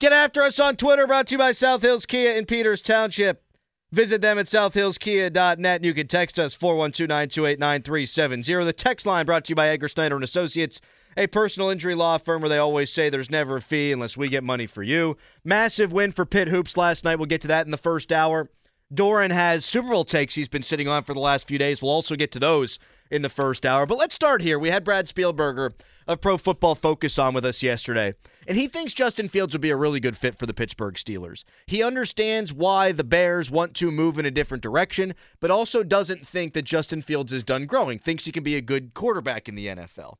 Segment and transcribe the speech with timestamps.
[0.00, 3.42] Get after us on Twitter, brought to you by South Hills Kia in Peters Township.
[3.90, 8.64] Visit them at southhillskia.net and you can text us 412-928-9370.
[8.64, 10.80] The text line brought to you by Edgar Snyder and Associates,
[11.16, 14.28] a personal injury law firm where they always say there's never a fee unless we
[14.28, 15.16] get money for you.
[15.42, 17.16] Massive win for Pitt Hoops last night.
[17.16, 18.48] We'll get to that in the first hour.
[18.94, 21.82] Dorin has Super Bowl takes he's been sitting on for the last few days.
[21.82, 22.78] We'll also get to those
[23.10, 23.86] in the first hour.
[23.86, 24.58] But let's start here.
[24.58, 25.72] We had Brad Spielberger
[26.06, 28.14] of Pro Football Focus on with us yesterday,
[28.46, 31.44] and he thinks Justin Fields would be a really good fit for the Pittsburgh Steelers.
[31.66, 36.26] He understands why the Bears want to move in a different direction, but also doesn't
[36.26, 39.54] think that Justin Fields is done growing, thinks he can be a good quarterback in
[39.54, 40.14] the NFL.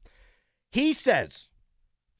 [0.70, 1.48] He says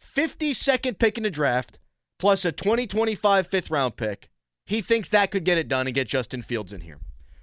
[0.03, 1.79] 52nd pick in the draft
[2.19, 4.29] plus a 2025 fifth round pick.
[4.67, 6.99] He thinks that could get it done and get Justin Fields in here.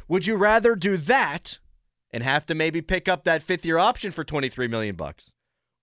[0.07, 1.59] Would you rather do that
[2.16, 5.31] and have to maybe pick up that fifth year option for 23 million bucks?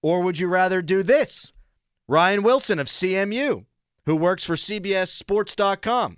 [0.03, 1.53] Or would you rather do this?
[2.09, 3.67] Ryan Wilson of CMU,
[4.07, 6.17] who works for CBSSports.com,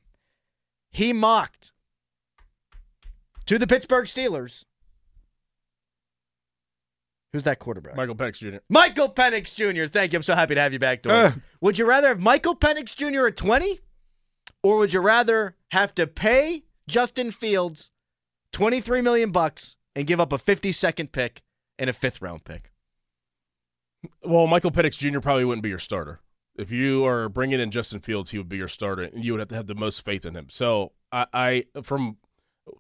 [0.93, 1.73] he mocked
[3.47, 4.63] to the Pittsburgh Steelers.
[7.33, 7.97] Who's that quarterback?
[7.97, 8.59] Michael Penix Jr.
[8.69, 9.91] Michael Penix Jr.
[9.91, 10.19] Thank you.
[10.19, 11.33] I'm so happy to have you back, Dorin.
[11.33, 11.37] Uh.
[11.61, 13.27] would you rather have Michael Penix Jr.
[13.27, 13.81] at 20?
[14.63, 17.91] Or would you rather have to pay Justin Fields
[18.53, 21.43] 23 million bucks and give up a 52nd pick
[21.79, 22.73] and a fifth round pick?
[24.23, 25.21] Well, Michael Penix Jr.
[25.21, 26.21] probably wouldn't be your starter.
[26.57, 29.41] If you are bringing in Justin Fields, he would be your starter, and you would
[29.41, 30.47] have to have the most faith in him.
[30.51, 32.19] So I, I from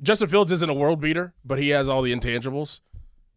[0.02, 2.80] Justin Fields isn't a world beater, but he has all the intangibles.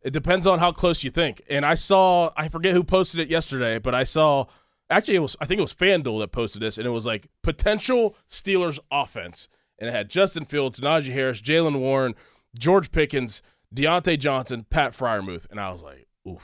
[0.02, 1.42] It depends on how close you think.
[1.50, 4.46] And I saw, I forget who posted it yesterday, but I saw,
[4.90, 7.28] actually, it was, I think it was FanDuel that posted this, and it was like
[7.42, 9.50] potential Steelers offense.
[9.80, 12.16] And it had Justin Fields, Najee Harris, Jaylen Warren,
[12.58, 13.42] George Pickens,
[13.75, 15.47] Diontae Johnson, Pat Freiermuth.
[15.51, 16.39] And I was like, ooh.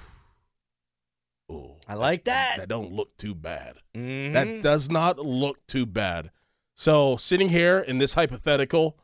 [1.51, 1.75] Ooh.
[1.87, 2.57] I like that.
[2.57, 3.75] That don't look too bad.
[3.95, 4.33] Mhm.
[4.33, 6.31] That does not look too bad.
[6.75, 8.97] So sitting here in this hypothetical,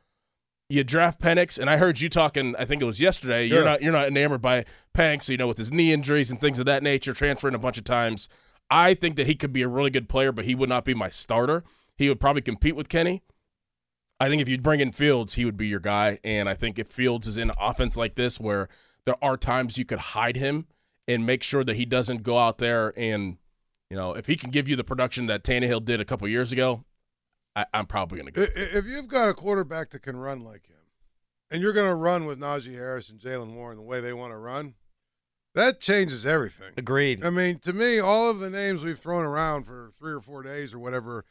[0.70, 2.56] you draft Penix, and I heard you talking.
[2.58, 3.46] I think it was yesterday.
[3.46, 3.72] You're Yeah.
[3.72, 4.66] not you're not enamored by
[4.96, 7.78] Penix, you know, with his knee injuries and things of that nature, transferring a bunch
[7.78, 8.30] of times.
[8.72, 10.94] I think that he could be a really good player, but he would not be
[10.94, 11.64] my starter.
[11.98, 13.24] He would probably compete with Kenny.
[14.20, 16.20] I think if you bring in Fields, he would be your guy.
[16.24, 18.68] And I think if Fields is in an offense like this, where
[19.06, 20.68] there are times you could hide him
[21.08, 23.38] and make sure that he doesn't go out there and,
[23.90, 26.52] you know, if he can give you the production that Tannehill did a couple years
[26.52, 26.84] ago,
[27.56, 28.46] I, I'm probably going to go.
[28.56, 30.76] If you've got a quarterback that can run like him,
[31.50, 34.34] and you're going to run with Najee Harris and Jaylen Warren the way they want
[34.34, 34.76] to run,
[35.56, 36.74] that changes everything.
[36.78, 37.26] Agreed.
[37.26, 40.44] I mean, to me, all of the names we've thrown around for three or four
[40.44, 41.26] days or whatever,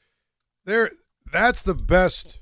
[0.64, 0.90] there
[1.30, 2.40] that's the best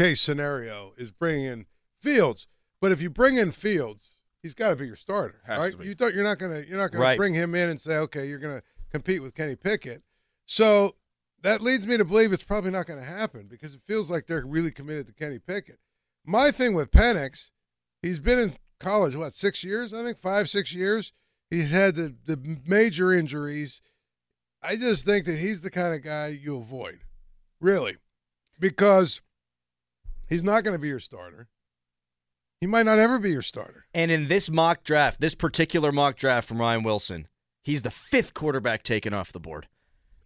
[0.00, 1.66] case scenario is bringing in
[2.00, 2.46] Fields.
[2.80, 5.84] But if you bring in Fields, he's got to be your starter, Has right?
[5.86, 7.18] You don't, you're not gonna you're not gonna Right.
[7.18, 10.02] bring him in and say, okay, you're gonna compete with Kenny Pickett.
[10.46, 10.96] So
[11.42, 14.26] that leads me to believe it's probably not going to happen because it feels like
[14.26, 15.78] they're really committed to Kenny Pickett.
[16.24, 17.50] My thing with Penix,
[18.02, 19.94] he's been in college what six years?
[19.94, 21.12] I think five six years.
[21.50, 23.82] He's had the the major injuries.
[24.62, 27.00] I just think that he's the kind of guy you avoid,
[27.60, 27.96] really,
[28.58, 29.20] because
[30.30, 31.48] he's not going to be your starter.
[32.60, 33.86] He might not ever be your starter.
[33.92, 37.28] And in this mock draft, this particular mock draft from Ryan Wilson,
[37.62, 39.66] he's the fifth quarterback taken off the board.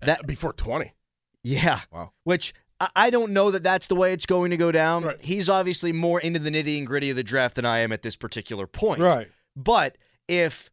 [0.03, 0.95] Uh, that before 20.
[1.43, 1.81] Yeah.
[1.93, 2.13] Wow.
[2.25, 5.05] Which I- I don't know that that's the way it's going to go down.
[5.05, 5.21] Right.
[5.21, 8.03] He's obviously more into the nitty and gritty of the draft than I am at
[8.03, 9.01] this particular point.
[9.01, 9.29] Right.
[9.57, 9.97] But
[10.27, 10.71] if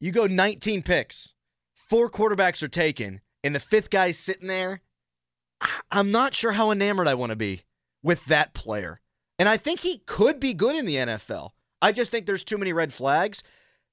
[0.00, 1.34] you go 19 picks,
[1.74, 4.82] four quarterbacks are taken, and the fifth guy's sitting there,
[5.90, 7.62] I'm not sure how enamored I want to be
[8.02, 9.00] with that player.
[9.38, 11.50] And I think he could be good in the NFL.
[11.82, 13.42] I just think there's too many red flags.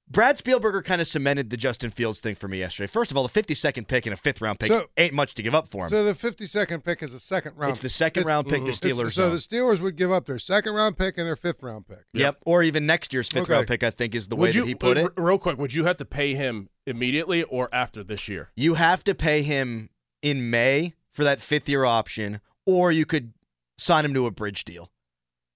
[0.10, 2.88] Brad Spielberger kind of cemented the Justin Fields thing for me yesterday.
[2.88, 5.44] First of all, the 52nd pick and a fifth round pick So- ain't much to
[5.44, 5.90] give up for him.
[5.90, 7.74] So the 52nd pick is a second round.
[7.74, 9.12] it's the second It's- round pick the Steelers.
[9.14, 9.32] So own.
[9.32, 12.06] the Steelers would give up their second round pick and their fifth round pick.
[12.14, 12.38] Yep.
[12.46, 13.54] Or even next year's fifth Okay.
[13.54, 15.12] round pick, I think, is the way you, that he put uh, it.
[15.18, 18.52] real quick, would you have to pay him immediately or after this year?
[18.56, 19.90] You have to pay him
[20.22, 23.34] in May for that fifth year option, or you could
[23.78, 24.92] sign him to a bridge deal.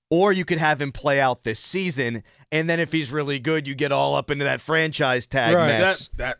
[0.09, 3.65] Or you could have him play out this season, and then if he's really good,
[3.67, 5.67] you get all up into that franchise tag Right.
[5.79, 6.09] mess.
[6.17, 6.37] That that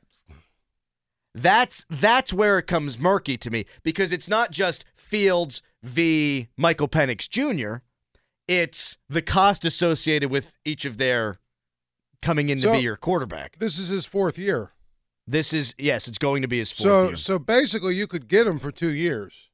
[1.33, 6.49] That's that's where it comes murky to me because it's not just Fields v.
[6.57, 7.77] Michael Penix Jr.
[8.47, 11.39] It's the cost associated with each of their
[12.21, 13.57] coming in So- to be your quarterback.
[13.59, 14.73] This is his fourth year.
[15.25, 17.15] This is yes, it's going to be his fourth So year.
[17.15, 19.49] so basically, you could get him for two years,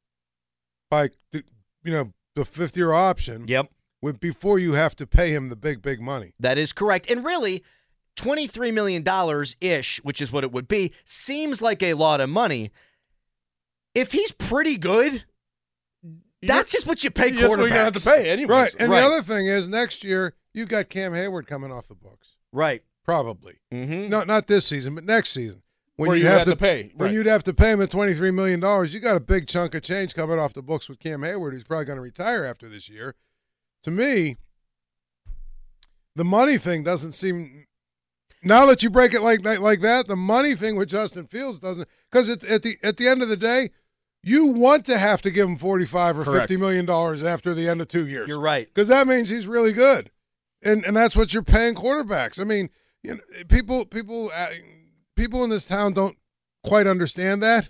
[0.89, 1.43] by you
[1.91, 3.45] know the fifth year option.
[3.47, 3.69] Yep,
[4.01, 6.33] With before you have to pay him the big big money.
[6.39, 7.09] that is correct.
[7.09, 7.63] And really,
[8.15, 12.21] twenty three million dollars ish, which is what it would be, seems like a lot
[12.21, 12.71] of money.
[13.95, 15.23] If he's pretty good,
[16.43, 17.61] that's just what you pay That's what quarterbacks.
[17.61, 18.49] you're gonna have to pay anyways.
[18.51, 18.75] Right.
[18.79, 19.01] And Right.
[19.01, 22.35] the other thing is, next year you've got Cam Hayward coming off the books.
[22.53, 22.83] Right.
[23.03, 23.55] Probably.
[23.73, 24.09] Mm-hmm.
[24.09, 25.63] No, not this season, but next season.
[25.97, 27.13] When Where you you have have to pay, when right.
[27.13, 29.73] you'd have to pay him the twenty three million dollars, you got a big chunk
[29.73, 32.69] of change coming off the books with Cam Hayward, who's probably going to retire after
[32.69, 33.15] this year.
[33.81, 34.35] To me,
[36.15, 37.65] the money thing doesn't seem.
[38.43, 41.57] Now that you break it like like, like that, the money thing with Justin Fields
[41.57, 43.71] doesn't because at, at the at the end of the day,
[44.21, 46.41] you want to have to give him forty five or Correct.
[46.43, 48.67] fifty million dollars after the end of two years You're right.
[48.67, 50.11] because that means he's really good,
[50.61, 52.39] and and that's what you're paying quarterbacks.
[52.39, 52.69] I mean,
[53.01, 54.47] you know, people people uh,
[55.17, 56.15] people in this town don't
[56.63, 57.69] quite understand that,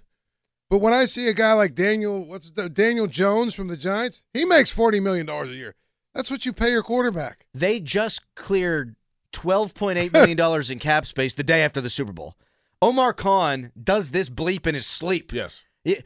[0.70, 4.24] but when I see a guy like Daniel, what's the, Daniel Jones from the Giants,
[4.34, 5.76] he makes forty million dollars a year.
[6.14, 7.46] That's what you pay your quarterback.
[7.54, 8.96] They just cleared
[9.34, 12.36] $12.8 million in cap space the day after the Super Bowl.
[12.82, 15.32] Omar Khan does this bleep in his sleep.
[15.32, 15.64] Yes.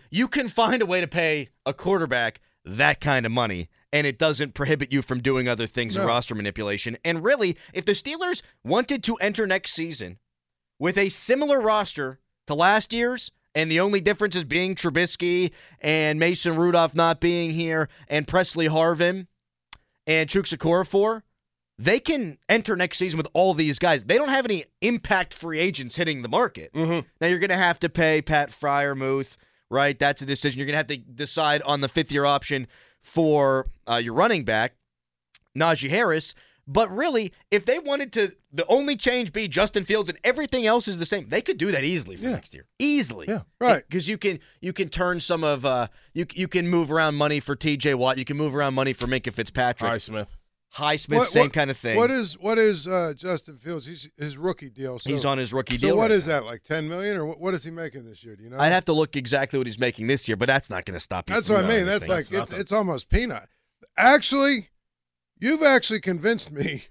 [0.09, 4.19] You can find a way to pay a quarterback that kind of money, and it
[4.19, 6.97] doesn't prohibit you from doing other things in roster manipulation.
[7.03, 10.19] And really, if the Steelers wanted to enter next season
[10.81, 12.17] with a similar roster
[12.47, 17.51] to last year's, and the only difference is being Trubisky and Mason Rudolph not being
[17.51, 19.27] here and Pressley Harvin
[20.07, 21.21] and Chuks Okorafor,
[21.77, 24.05] they can enter next season with all these guys.
[24.05, 26.73] They don't have any impact free agents hitting the market.
[26.73, 27.07] Mm-hmm.
[27.19, 29.37] Now you're going to have to pay Pat Freiermuth,
[29.69, 29.99] right?
[29.99, 30.57] That's a decision.
[30.57, 32.65] You're going to have to decide on the fifth year option
[33.03, 34.73] for uh, your running back,
[35.55, 36.33] Najee Harris.
[36.67, 40.87] But really, if they wanted to, the only change be Justin Fields and everything else
[40.87, 41.27] is the same.
[41.29, 42.31] They could do that easily for Yeah.
[42.31, 43.25] next year, easily.
[43.27, 43.41] Yeah.
[43.59, 43.83] Right.
[43.87, 47.39] Because you can you can turn some of uh you you can move around money
[47.39, 47.95] for T.J.
[47.95, 48.17] Watt.
[48.17, 49.89] You can move around money for Minkah Fitzpatrick.
[49.89, 50.37] Hi, Smith.
[50.75, 51.97] Highsmith, What- same what- kind of thing.
[51.97, 53.85] What is what is uh, Justin Fields?
[53.85, 54.99] He's his rookie deal.
[54.99, 55.97] So, He's on his rookie So deal.
[55.97, 56.39] what right is now.
[56.39, 58.37] that like ten million or what, what is he making this year?
[58.37, 58.57] Do you know?
[58.57, 61.01] I'd have to look exactly what he's making this year, but that's not going to
[61.01, 61.25] stop.
[61.25, 61.85] That's what I mean.
[61.85, 63.49] That's like That's it's, it's almost peanut.
[63.97, 64.69] Actually,
[65.41, 66.85] you've actually convinced me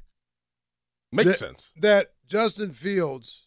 [1.13, 1.73] Makes that, sense.
[1.77, 3.47] that Justin Fields,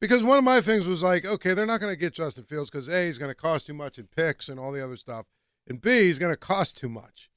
[0.00, 2.70] because one of my things was like, okay, they're not going to get Justin Fields
[2.70, 5.26] because a he's going to cost too much in picks and all the other stuff,
[5.66, 7.30] and b he's going to cost too much.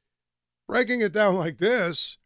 [0.68, 2.18] Breaking it down like this,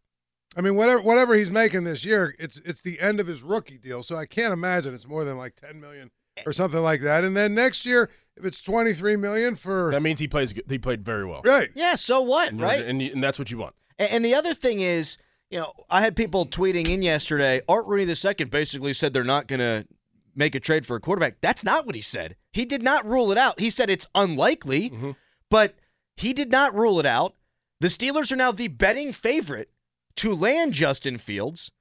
[0.56, 3.78] I mean, whatever whatever he's making this year, it's it's the end of his rookie
[3.78, 6.12] deal, so I can't imagine it's more than like ten million
[6.46, 7.24] or something like that.
[7.24, 10.54] And then next year, if it's twenty three million for That means he plays.
[10.70, 11.42] He played very well.
[11.44, 12.86] right, Yeah, so what, And, right?
[12.86, 13.76] And, and that's what you want.
[13.98, 15.18] And, the other thing is,
[15.50, 17.62] you know, I had people tweeting in yesterday.
[17.70, 19.88] Art Rooney II basically said they're not going to
[20.36, 21.40] make a trade for a quarterback.
[21.42, 22.36] That's not what he said.
[22.52, 23.60] He did not rule it out.
[23.60, 25.12] He said it's unlikely, mm-hmm.
[25.50, 25.76] but
[26.18, 27.36] he did not rule it out.
[27.80, 29.70] The Steelers are now the betting favorite
[30.18, 31.72] to land Justin Fields.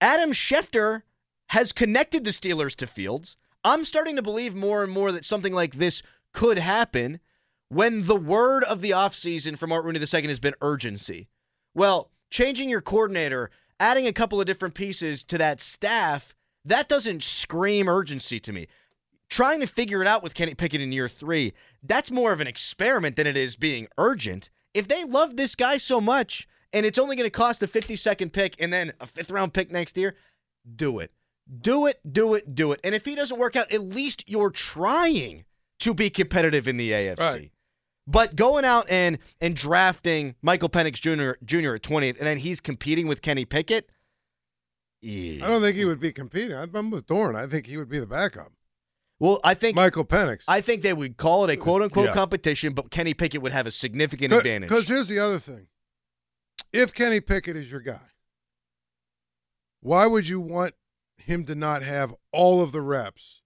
[0.00, 1.02] Adam Schefter
[1.48, 3.36] has connected the Steelers to Fields.
[3.64, 6.02] I'm starting to believe more and more that something like this
[6.32, 7.20] could happen
[7.68, 11.28] when the word of the offseason from Art Rooney II has been urgency.
[11.74, 16.34] Well, changing your coordinator, adding a couple of different pieces to that staff,
[16.64, 18.66] that doesn't scream urgency to me.
[19.28, 22.46] Trying to figure it out with Kenny Pickett in year three, that's more of an
[22.46, 24.50] experiment than it is being urgent.
[24.74, 28.32] If they love this guy so much and it's only going to cost a 52nd
[28.32, 30.16] pick and then a fifth round pick next year,
[30.76, 31.12] do it.
[31.60, 32.80] Do it, do it, do it.
[32.84, 35.44] And if he doesn't work out, at least you're trying
[35.80, 37.18] to be competitive in the AFC.
[37.18, 37.50] Right.
[38.10, 41.38] But going out and and drafting Michael Penix Jr.
[41.44, 41.76] Jr.
[41.76, 43.88] at 20th, and then he's competing with Kenny Pickett.
[45.04, 46.56] I don't think he would be competing.
[46.56, 47.36] I'm with Dorin.
[47.36, 48.52] I think he would be the backup.
[49.20, 50.44] Well, I think Michael Penix.
[50.48, 52.14] I think they would call it a quote unquote Yeah.
[52.14, 54.68] competition, but Kenny Pickett would have a significant advantage.
[54.68, 55.68] Because here's the other thing:
[56.72, 58.08] if Kenny Pickett is your guy,
[59.80, 60.74] why would you want
[61.16, 63.42] him to not have all of the reps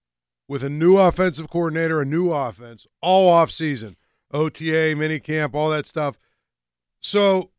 [0.47, 3.95] with a new offensive coordinator, a new offense, all off season,
[4.35, 6.19] OTA, minicamp, all that stuff.
[6.99, 7.51] So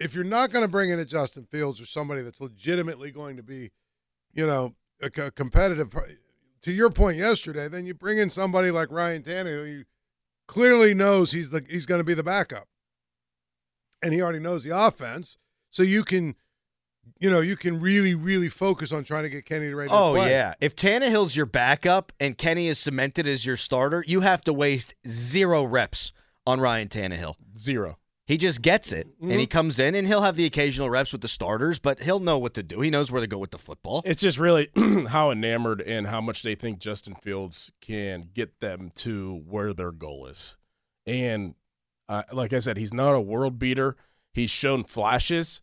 [0.00, 3.36] if you're not going to bring in a Justin Fields or somebody that's legitimately going
[3.36, 3.70] to be,
[4.32, 5.94] you know, a, a competitive,
[6.62, 9.82] to your point yesterday, then you bring in somebody like Ryan Tannehill, who
[10.48, 12.66] clearly knows he's the he's going to be the backup,
[14.02, 15.38] and he already knows the offense,
[15.70, 16.34] so you can.
[17.20, 20.14] You know, you can really, really focus on trying to get Kenny ready to Oh
[20.14, 20.30] play.
[20.30, 24.54] yeah, if Tannehill's your backup and Kenny is cemented as your starter, you have to
[24.54, 26.12] waste zero reps
[26.46, 27.34] on Ryan Tannehill.
[27.58, 27.98] Zero.
[28.26, 29.38] He just gets it, and Mm-hmm.
[29.38, 32.38] he comes in and he'll have the occasional reps with the starters, but he'll know
[32.38, 32.80] what to do.
[32.80, 34.00] He knows where to go with the football.
[34.06, 34.70] It's just really
[35.08, 39.92] how enamored and how much they think Justin Fields can get them to where their
[39.92, 40.56] goal is.
[41.06, 41.54] And
[42.08, 43.94] uh, like I said, he's not a world beater.
[44.32, 45.60] He's shown flashes.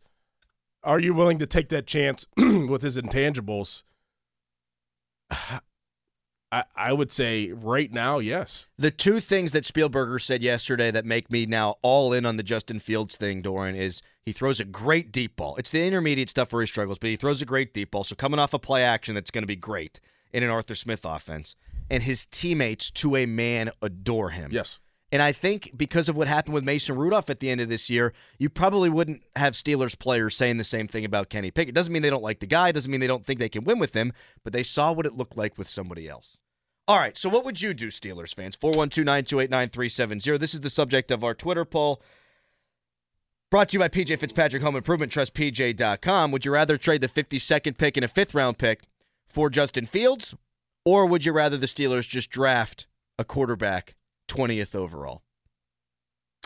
[0.83, 3.81] Are you willing to take that chance with his intangibles?
[6.51, 8.67] I, I would say right now, yes.
[8.77, 12.43] The two things that Spielberger said yesterday that make me now all in on the
[12.43, 15.55] Justin Fields thing, Dorin, is he throws a great deep ball.
[15.55, 18.03] It's the intermediate stuff where he struggles, but he throws a great deep ball.
[18.03, 19.99] So coming off a play action, that's going to be great
[20.33, 21.55] in an Arthur Smith offense.
[21.89, 24.51] And his teammates, to a man, adore him.
[24.51, 24.79] Yes.
[25.11, 27.89] And I think because of what happened with Mason Rudolph at the end of this
[27.89, 31.75] year, you probably wouldn't have Steelers players saying the same thing about Kenny Pickett.
[31.75, 33.77] Doesn't mean they don't like the guy, doesn't mean they don't think they can win
[33.77, 34.13] with him,
[34.45, 36.37] but they saw what it looked like with somebody else.
[36.87, 38.55] All right, so what would you do, Steelers fans?
[38.55, 40.37] 412 928 9370.
[40.37, 42.01] This is the subject of our Twitter poll.
[43.49, 46.31] Brought to you by PJ Fitzpatrick Home Improvement Trust, PJ.com.
[46.31, 48.83] Would you rather trade the 52nd pick and a fifth round pick
[49.27, 50.35] for Justin Fields,
[50.85, 52.87] or would you rather the Steelers just draft
[53.19, 53.95] a quarterback
[54.29, 55.23] 20th overall?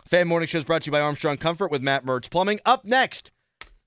[0.08, 2.60] Fan Morning Show is brought to you by Armstrong Comfort with Matt Mertz Plumbing.
[2.66, 3.32] Up next,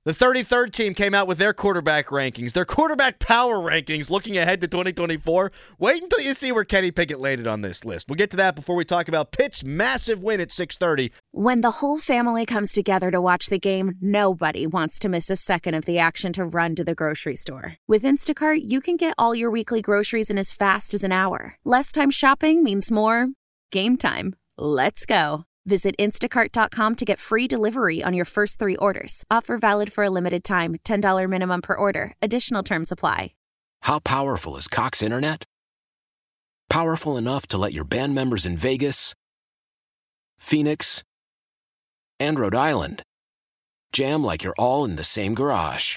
[0.08, 4.58] the 33rd team came out with their quarterback rankings, their quarterback power rankings looking ahead
[4.62, 5.52] to 2024.
[5.78, 8.08] Wait until you see where Kenny Pickett landed on this list.
[8.08, 11.12] We'll get to that before we talk about Pitt's massive win at 630.
[11.32, 15.36] When the whole family comes together to watch the game, nobody wants to miss a
[15.36, 17.76] second of the action to run to the grocery store.
[17.86, 21.56] With Instacart, you can get all your weekly groceries in as fast as an hour.
[21.66, 23.28] Less time shopping means more
[23.70, 24.36] game time.
[24.56, 25.44] Let's go.
[25.68, 29.22] Visit instacart.com to get free delivery on your first three orders.
[29.30, 32.14] Offer valid for a limited time $10 minimum per order.
[32.22, 33.32] Additional terms apply.
[33.82, 35.44] How powerful is Cox Internet?
[36.70, 39.14] Powerful enough to let your band members in Vegas,
[40.38, 41.02] Phoenix,
[42.18, 43.02] and Rhode Island
[43.92, 45.96] jam like you're all in the same garage.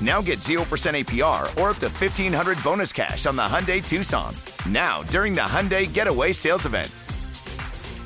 [0.00, 4.34] Now get 0% APR or up to 1500 bonus cash on the Hyundai Tucson.
[4.68, 6.90] Now, during the Hyundai Getaway Sales Event.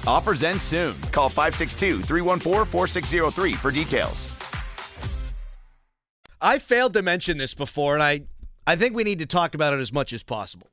[0.07, 0.99] Offers end soon.
[1.13, 4.35] Call 562 314 4603 for details.
[6.41, 8.23] I failed to mention this before, and I,
[8.67, 10.71] I think we need to talk about it as much as possible.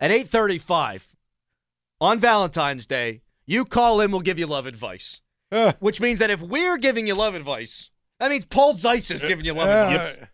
[0.00, 1.14] At 8:35
[2.00, 5.20] on Valentine's Day, you call in, we'll give you love advice.
[5.52, 9.20] Uh, Which means that if we're giving you love advice, that means Paul Zeise is
[9.22, 10.16] giving you love advice.
[10.22, 10.26] uh,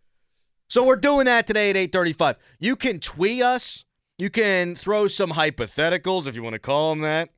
[0.68, 2.37] So we're doing that today at 8:35.
[2.58, 3.84] You can tweet us.
[4.18, 7.30] You can throw some hypotheticals if you want to call them that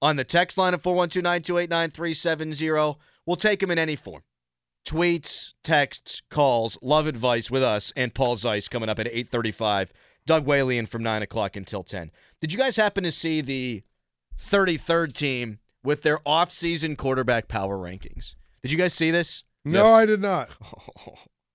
[0.00, 2.96] on the text line of 412-928-9370.
[3.26, 4.22] We'll take them in any form.
[4.86, 9.90] Tweets, texts, calls, love advice with us and Paul Zeise coming up at 8:35.
[10.26, 12.10] Doug Whaley in from 9 o'clock until 10.
[12.40, 13.82] Did you guys happen to see the
[14.38, 18.34] 33rd team with their off-season quarterback power rankings?
[18.62, 19.42] Did you guys see this?
[19.64, 19.92] no, Yes.
[19.92, 20.48] I did not.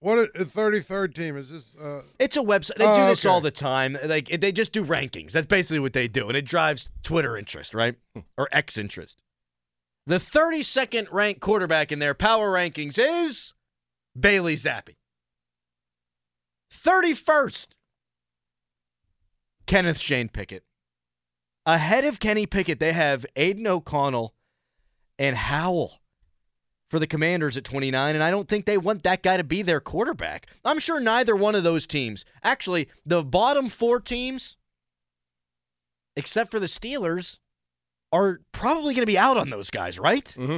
[0.03, 1.77] What a, a 33rd team is this?
[1.77, 2.75] Uh, It's a website.
[2.75, 3.31] They do Oh, this okay.
[3.33, 3.97] all the time.
[4.03, 5.31] Like they just do rankings.
[5.31, 7.95] That's basically what they do, and it drives Twitter interest, right,
[8.37, 9.21] or X interest.
[10.05, 13.53] The 32nd ranked quarterback in their power rankings is
[14.19, 14.95] Bailey Zappe.
[16.85, 17.67] 31st.
[19.65, 20.65] Kenneth Shane Pickett.
[21.65, 24.33] Ahead of Kenny Pickett, they have Aidan O'Connell
[25.17, 26.01] and Howell
[26.93, 29.63] for the Commanders at 29, and I don't think they want that guy to be
[29.63, 30.45] their quarterback.
[30.63, 34.57] I'm sure neither one of those teams, actually, the bottom four teams,
[36.15, 37.39] except for the Steelers,
[38.11, 40.35] are probably going to be out on those guys, right?
[40.37, 40.57] Mm-hmm.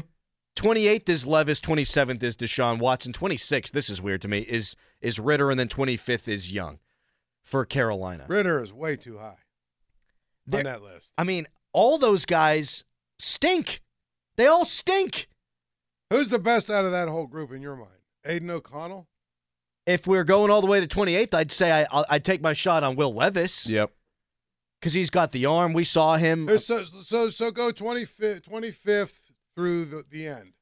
[0.57, 5.17] 28th is Levis, 27th is Deshaun Watson, 26th, this is weird to me, is is
[5.17, 6.79] Ridder, and then 25th is Young
[7.45, 8.25] for Carolina.
[8.27, 9.37] Ridder is way too high
[10.45, 11.13] They're- on that list.
[11.17, 12.83] I mean, all those guys
[13.19, 13.81] stink.
[14.35, 15.29] They all stink.
[16.15, 17.89] Who's the best out of that whole group in your mind?
[18.25, 19.07] Aidan O'Connell?
[19.85, 22.53] If we're going all the way to 28th, I'd say I, I'll- I'd take my
[22.53, 23.91] shot on Will Levis Yep.
[24.79, 25.73] because he's got the arm.
[25.73, 26.47] We saw him.
[26.57, 30.53] So, so, so go 25th, 25th through the, the end.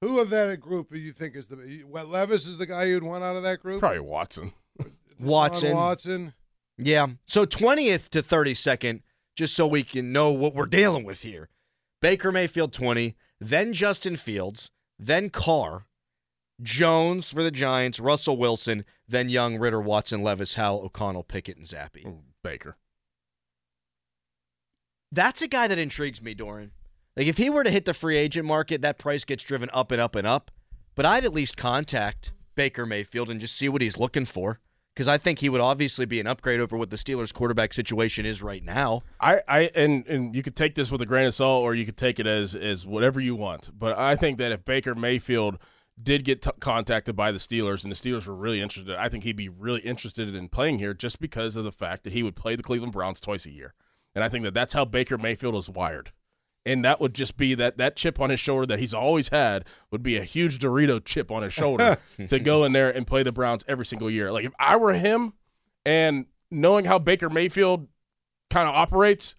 [0.00, 3.02] Who of that group do you think is the well, Levis is the guy you'd
[3.02, 3.80] want out of that group?
[3.80, 4.52] Probably Watson.
[4.80, 5.72] Deshaun Watson.
[5.74, 6.34] Watson.
[6.76, 7.06] Yeah.
[7.26, 9.00] So 20th to 32nd,
[9.36, 11.48] just so we can know what we're dealing with here.
[12.02, 15.86] Baker Mayfield 20, then Justin Fields, then Carr,
[16.62, 21.66] Jones for the Giants, Russell Wilson, then Young, Ridder, Watson, Levis, Howell, O'Connell, Pickett, and
[21.66, 22.04] Zappe.
[22.42, 22.76] Baker.
[25.10, 26.70] That's a guy that intrigues me, Dorin.
[27.16, 29.92] Like if he were to hit the free agent market, that price gets driven up
[29.92, 30.50] and up and up.
[30.94, 34.60] But I'd at least contact Baker Mayfield and just see what he's looking for.
[34.94, 38.24] Because I think he would obviously be an upgrade over what the Steelers quarterback situation
[38.24, 39.02] is right now.
[39.20, 41.84] I, I and and you could take this with a grain of salt, or you
[41.84, 43.70] could take it as as whatever you want.
[43.76, 45.58] But I think that if Baker Mayfield
[46.00, 49.24] did get t- contacted by the Steelers, and the Steelers were really interested, I think
[49.24, 52.36] he'd be really interested in playing here, just because of the fact that he would
[52.36, 53.74] play the Cleveland Browns twice a year,
[54.14, 56.12] and I think that that's how Baker Mayfield is wired.
[56.66, 59.66] And that would just be that that chip on his shoulder that he's always had
[59.90, 63.22] would be a huge Dorito chip on his shoulder to go in there and play
[63.22, 64.32] the Browns every single year.
[64.32, 65.34] Like if I were him,
[65.84, 67.88] and knowing how Baker Mayfield
[68.50, 69.36] kind of operates,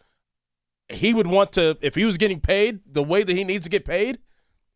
[0.90, 3.70] he would want to if he was getting paid the way that he needs to
[3.70, 4.20] get paid,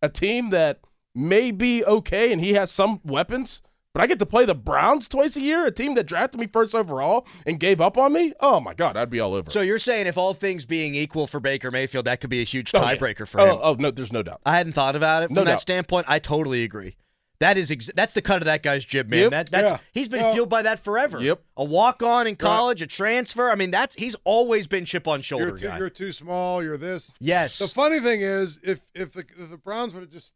[0.01, 0.79] a team that
[1.13, 3.62] may be okay and he has some weapons,
[3.93, 6.48] but I get to play the Browns twice a year, a team that drafted me
[6.48, 8.34] first overall and gave up on me.
[8.39, 9.49] Oh my god, I'd be all over.
[9.52, 12.45] So you're saying if all things being equal for Baker Mayfield, that could be a
[12.45, 12.95] huge Oh, yeah.
[12.95, 13.60] tiebreaker for oh, him.
[13.62, 14.41] Oh no, there's no doubt.
[14.45, 15.62] I hadn't thought about it from No that doubt.
[15.62, 16.06] standpoint.
[16.10, 16.95] I totally agree.
[17.39, 19.21] That is ex- that's the cut of that guy's jib, man.
[19.21, 19.32] Yep.
[19.32, 19.78] That that's Yeah.
[19.93, 21.21] he's been Well- fueled by that forever.
[21.21, 21.41] Yep.
[21.56, 23.49] A walk on in college, a transfer.
[23.49, 25.78] I mean, that's he's always been chip on shoulder You're too, guy.
[25.78, 26.62] you're too small.
[26.62, 27.13] You're this.
[27.21, 27.58] yes.
[27.58, 30.34] The funny thing is, if if the, if the Browns would have just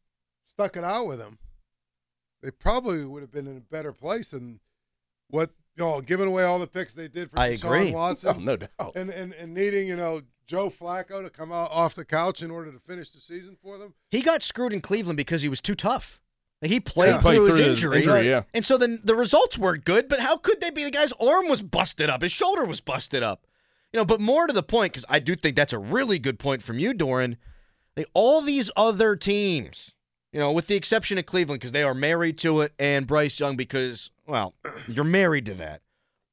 [0.49, 1.39] stuck it out with him,
[2.43, 4.59] they probably would have been in a better place than
[5.29, 7.91] what you know, giving away all the picks they did for I Deshaun agree.
[7.95, 8.35] Watson.
[8.37, 8.91] Oh, no doubt.
[8.95, 12.51] and, and and needing you know Joe Flacco to come out off the couch in
[12.51, 13.93] order to finish the season for them.
[14.11, 16.19] he got screwed in Cleveland because he was too tough.
[16.61, 17.17] He played Yeah.
[17.21, 18.43] through Played his through his injury, injury, yeah.
[18.53, 20.07] and so then the results weren't good.
[20.07, 20.83] But how could they be?
[20.85, 23.45] The guy's arm was busted up, his shoulder was busted up.
[23.91, 26.39] You know, but more to the point, because I do think that's a really good
[26.39, 27.35] point from you, Dorin.
[27.97, 29.95] Like all these other teams,
[30.33, 33.39] you know, with the exception of Cleveland, because they are married to it, and Bryce
[33.39, 34.55] Young, because well,
[34.87, 35.81] you're married to that.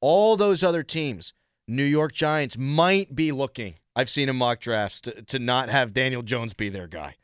[0.01, 1.33] All those other teams,
[1.67, 3.75] New York Giants might be looking.
[3.95, 7.15] I've seen in mock drafts to, to not have Daniel Jones be their guy.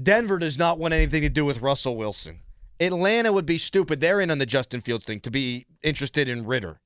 [0.00, 2.40] Denver does not want anything to do with Russell Wilson.
[2.80, 4.00] Atlanta would be stupid.
[4.00, 6.80] They're in on the Justin Fields thing to be interested in Ridder.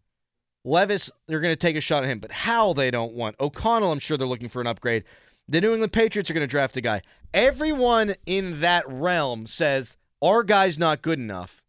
[0.64, 3.36] Levis, they're going to take a shot at him, but how they don't want.
[3.38, 5.04] O'Connell, I'm sure they're looking for an upgrade.
[5.52, 7.02] The New England Patriots are going to draft a guy.
[7.34, 11.62] Everyone in that realm says our guy's not good enough.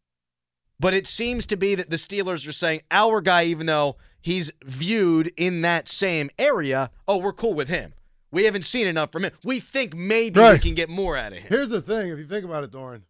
[0.79, 4.51] But it seems to be that the Steelers are saying our guy, even though he's
[4.63, 7.93] viewed in that same area, oh, we're cool with him.
[8.31, 9.33] We haven't seen enough from him.
[9.43, 11.47] We think maybe we can get more out of him.
[11.49, 13.01] Here's the thing: if you think about it, Dorin,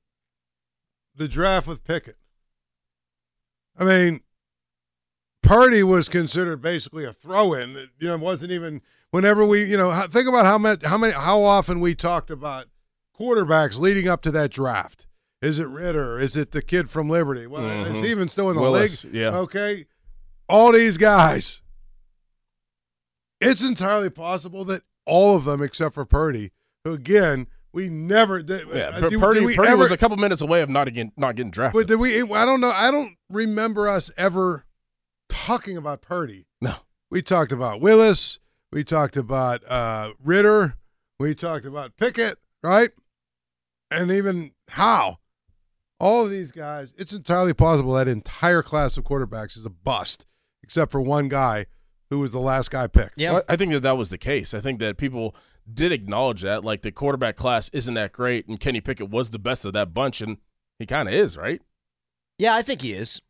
[1.15, 2.17] the draft with Pickett.
[3.77, 4.21] I mean,
[5.43, 7.89] Purdy was considered basically a throw-in.
[7.99, 8.81] You know, it wasn't even
[9.13, 12.65] whenever we, you know, think about how much, how many, how often we talked about
[13.19, 15.05] quarterbacks leading up to that draft.
[15.39, 16.19] Is it Ridder?
[16.19, 17.45] Is it the kid from Liberty?
[17.45, 19.13] Well, is he even still in the Willis, league?
[19.13, 19.29] yeah.
[19.37, 19.85] Okay,
[20.49, 21.61] all these guys.
[23.39, 26.51] It's entirely possible that all of them, except for Purdy,
[26.83, 28.67] who again we never did.
[28.73, 30.87] Yeah, uh, did- Purdy, did we Purdy ever- was a couple minutes away of not
[30.87, 31.79] again not getting drafted.
[31.81, 32.21] but did we?
[32.21, 32.71] I don't know.
[32.73, 34.65] I don't remember us ever
[35.29, 36.47] talking about Purdy.
[36.61, 36.73] no,
[37.11, 38.39] We talked about Willis.
[38.73, 40.75] We talked about uh, Ridder.
[41.19, 42.89] We talked about Pickett, right?
[43.91, 45.19] And even how.
[45.99, 50.25] All of these guys, it's entirely possible that entire class of quarterbacks is a bust,
[50.63, 51.67] except for one guy
[52.09, 53.13] who was the last guy picked.
[53.15, 53.33] Yeah.
[53.33, 54.53] Well, I think that that was the case.
[54.53, 55.35] I think that people
[55.71, 59.39] did acknowledge that, like the quarterback class isn't that great, and Kenny Pickett was the
[59.39, 60.37] best of that bunch, and
[60.79, 61.61] he kind of is, right?
[62.39, 63.21] Yeah, I think he is.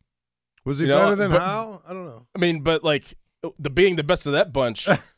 [0.64, 1.82] Was he You know, better than but- Hal?
[1.86, 2.26] I don't know.
[2.34, 3.14] I mean, but like
[3.58, 4.88] the being the best of that bunch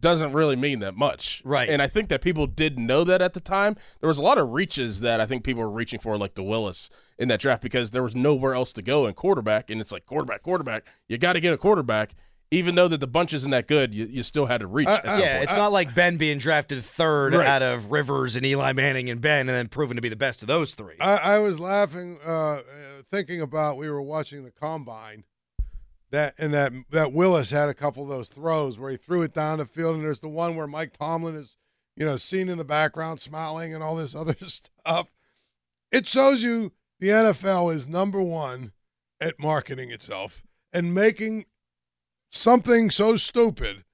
[0.00, 1.42] doesn't really mean that much.
[1.44, 1.68] Right.
[1.68, 3.76] And I think that people did know that at the time.
[4.00, 6.42] There was a lot of reaches that I think people were reaching for, like the
[6.42, 9.70] Willis in that draft, because there was nowhere else to go in quarterback.
[9.70, 10.86] And it's like quarterback, quarterback.
[11.08, 12.14] You got to get a quarterback.
[12.52, 14.86] Even though that the bunch isn't that good, you, you still had to reach.
[14.86, 15.44] I- at Yeah, point.
[15.50, 17.44] it's not like Ben being drafted third Right.
[17.44, 20.42] out of Rivers and Eli Manning and Ben, and then proven to be the best
[20.42, 20.94] of those three.
[21.00, 22.62] I, I was laughing, uh, uh,
[23.10, 25.24] thinking about we were watching the combine.
[26.16, 29.34] That and that that Willis had a couple of those throws where he threw it
[29.34, 31.58] down the field, and there's the one where Mike Tomlin is,
[31.94, 35.12] you know, seen in the background smiling and all this other stuff.
[35.92, 38.72] It shows you the NFL is number one
[39.20, 41.44] at marketing itself and making
[42.30, 43.84] something so stupid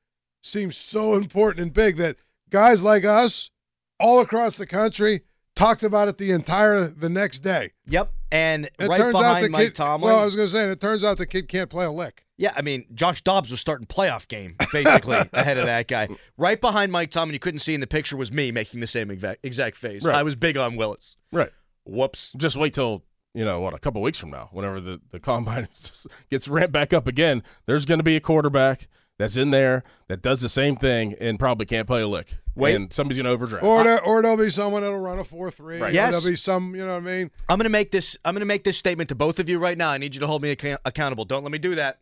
[0.41, 2.19] seem so important and big that
[2.51, 3.51] guys like us
[3.99, 5.23] all across the country
[5.55, 7.71] talked about it the entire the next day.
[7.87, 8.11] Yep.
[8.31, 9.75] And It right turns out behind the Mike kid.
[9.75, 10.11] Tomlin.
[10.11, 11.91] Well, I was going to say, and it turns out the kid can't play a
[11.91, 12.25] lick.
[12.39, 16.09] Yeah, I mean, Josh Dobbs was starting playoff game basically ahead of that guy.
[16.39, 19.11] Right behind Mike Tomlin, you couldn't see in the picture was me making the same
[19.11, 20.05] exact, exact face.
[20.05, 20.17] Right.
[20.17, 21.17] I was big on Willis.
[21.31, 21.51] right.
[21.85, 22.33] Whoops.
[22.37, 23.03] Just wait till
[23.35, 25.69] you know what a couple weeks from now, whenever the the combine
[26.31, 27.43] gets ramped back up again.
[27.67, 28.89] There's going to be a quarterback
[29.23, 32.35] that's in there that does the same thing and probably can't play a lick.
[32.55, 32.75] Wait.
[32.75, 33.65] and somebody's going to overdraft.
[33.65, 35.79] Or there, or there'll be someone that'll run a four three.
[35.79, 35.95] Right.
[35.95, 36.11] Yes.
[36.11, 36.75] There'll be some.
[36.75, 37.31] You know what I mean?
[37.49, 38.17] I'm gonna make this.
[38.25, 39.91] I'm gonna make this statement to both of you right now.
[39.91, 41.25] I need you to hold me account- accountable.
[41.25, 42.01] Don't let me do that.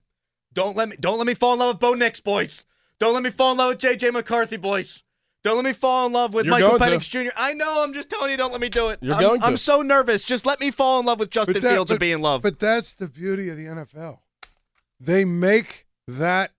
[0.53, 0.97] Don't let me.
[0.99, 2.65] Don't let me fall in love with Bo Nix, boys.
[2.99, 4.11] Don't let me fall in love with J.J.
[4.11, 5.05] McCarthy, boys.
[5.43, 6.99] Don't let me fall in love with You're Michael going to.
[6.99, 7.31] Penix Jr.
[7.37, 7.83] I know.
[7.83, 8.37] I'm just telling you.
[8.37, 8.99] Don't let me do it.
[9.01, 9.47] You're I'm, going to.
[9.47, 10.25] I'm so nervous.
[10.25, 12.43] Just let me fall in love with Justin But that- Fields and be in love.
[12.43, 14.19] But that's the beauty of the NFL.
[14.99, 16.51] They make that,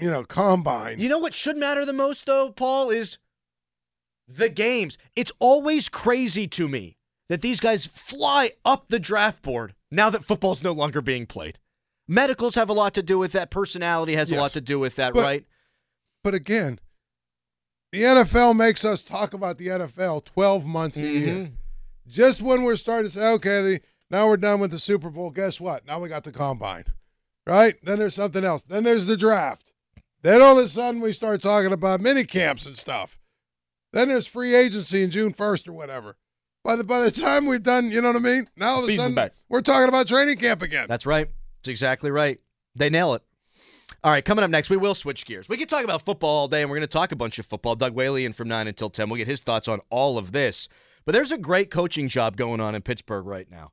[0.00, 0.98] you know, combine.
[0.98, 3.18] You know what should matter the most, though, Paul, is
[4.26, 4.98] the games.
[5.16, 6.96] It's always crazy to me
[7.28, 11.58] that these guys fly up the draft board now that football's no longer being played.
[12.06, 13.50] Medicals have a lot to do with that.
[13.50, 15.44] Personality has a lot to do with that, But- right?
[16.24, 16.80] But again,
[17.92, 21.34] the NFL makes us talk about the NFL 12 months a year.
[21.34, 21.52] Mhm.
[22.06, 23.80] Just when we're starting to say, okay, the,
[24.10, 25.86] now we're done with the Super Bowl, guess what?
[25.86, 26.84] Now we got the combine,
[27.46, 27.76] right?
[27.82, 28.62] Then there's something else.
[28.62, 29.67] Then there's the draft.
[30.22, 33.18] Then all of a sudden we start talking about mini camps and stuff.
[33.92, 36.16] Then there's free agency in June 1st or whatever.
[36.64, 38.48] By the by the time we're done, you know what I mean?
[38.56, 39.32] Now all of a sudden back.
[39.48, 40.86] we're talking about training camp again.
[40.88, 41.28] That's right.
[41.58, 42.40] That's exactly right.
[42.74, 43.22] They nail it.
[44.04, 45.48] All right, coming up next, we will switch gears.
[45.48, 47.46] We could talk about football all day, and we're going to talk a bunch of
[47.46, 47.74] football.
[47.74, 49.08] Doug Whaley in from 9 until 10.
[49.08, 50.68] We'll get his thoughts on all of this.
[51.04, 53.72] But there's a great coaching job going on in Pittsburgh right now,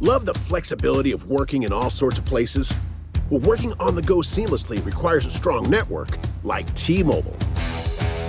[0.00, 2.74] Love the flexibility of working in all sorts of places?
[3.30, 7.36] Well, working on the go seamlessly requires a strong network like T Mobile.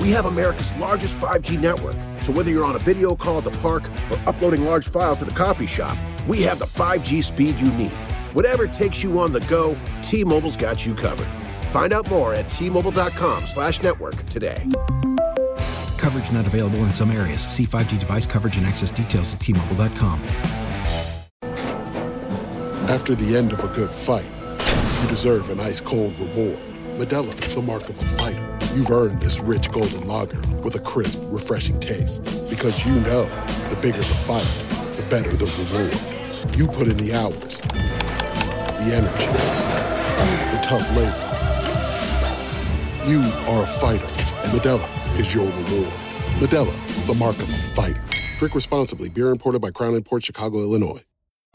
[0.01, 3.51] We have America's largest 5G network, so whether you're on a video call at the
[3.51, 7.71] park or uploading large files at the coffee shop, we have the 5G speed you
[7.71, 7.93] need.
[8.33, 11.27] Whatever takes you on the go, T Mobile's got you covered.
[11.71, 14.67] Find out more at T-Mobile.com slash network today.
[16.01, 17.43] Coverage not available in some areas.
[17.43, 20.19] See 5G device coverage and access details at tmobile.com.
[22.89, 24.25] After the end of a good fight,
[25.03, 26.57] you deserve an ice cold reward.
[26.97, 28.57] Modelo is the mark of a fighter.
[28.73, 32.23] You've earned this rich golden lager with a crisp, refreshing taste.
[32.49, 33.25] Because you know
[33.69, 34.47] the bigger the fight,
[34.97, 36.57] the better the reward.
[36.57, 39.27] You put in the hours, the energy,
[40.49, 41.27] the tough labor.
[43.07, 45.93] You are a fighter, and Modelo is your reward.
[46.41, 48.03] Modelo, the mark of a fighter.
[48.39, 49.07] Drink responsibly.
[49.07, 51.03] Beer imported by Crown Port Chicago, Illinois.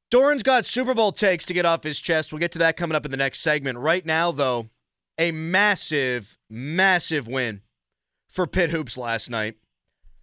[0.08, 2.32] Doran's got Super Bowl takes to get off his chest.
[2.32, 3.78] We'll get to that coming up in the next segment.
[3.78, 4.70] Right now, though,
[5.18, 7.62] a massive, massive win
[8.28, 9.56] for Pitt Hoops last night.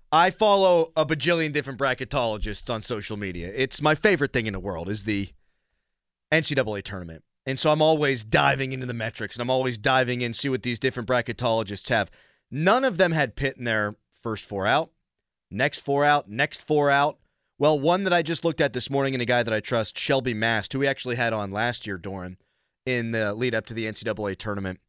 [0.09, 3.51] I follow a bajillion different bracketologists on social media.
[3.53, 5.29] It's my favorite thing in the world is the
[6.31, 7.23] NCAA tournament.
[7.45, 10.63] And so I'm always diving into the metrics and I'm always diving in, see what
[10.63, 12.09] these different bracketologists have.
[12.55, 14.91] None of them had Pitt in their first four out,
[15.49, 17.17] next four out, next four out.
[17.57, 19.97] Well, one that I just looked at this morning and a guy that I trust,
[19.97, 22.37] Shelby Mast, who we actually had on last year, Dorin,
[22.85, 24.79] in the lead up to the NCAA tournament.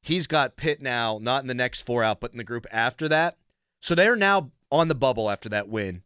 [0.00, 3.08] He's got Pitt now, not in the next four out, but in the group after
[3.08, 3.36] that.
[3.82, 6.04] So they're now on the bubble after that win